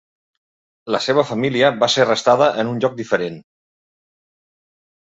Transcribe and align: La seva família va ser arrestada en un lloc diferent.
La 0.95 1.01
seva 1.09 1.25
família 1.33 1.71
va 1.83 1.91
ser 1.97 2.07
arrestada 2.07 2.49
en 2.65 2.73
un 2.73 2.81
lloc 2.87 2.97
diferent. 3.05 3.41